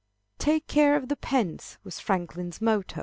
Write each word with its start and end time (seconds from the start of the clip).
Take 0.39 0.65
care 0.65 0.95
of 0.95 1.09
the 1.09 1.15
pence, 1.15 1.77
was 1.83 1.99
Franklin's 1.99 2.59
motto. 2.59 2.99